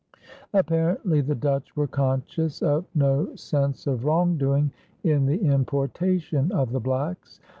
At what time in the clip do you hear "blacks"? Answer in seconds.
6.79-7.39